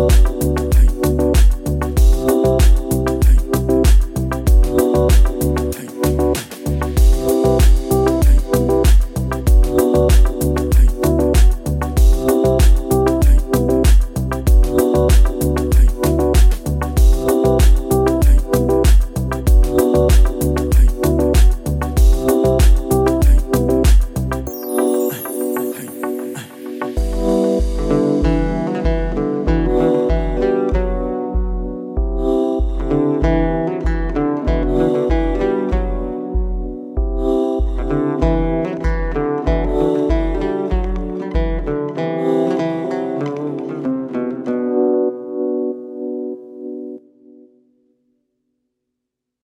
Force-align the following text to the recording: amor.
amor. 0.00 0.59